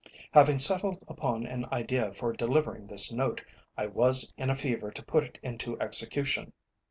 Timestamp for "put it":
5.05-5.37